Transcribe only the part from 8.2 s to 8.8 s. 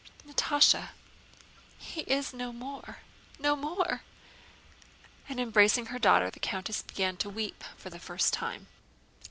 time.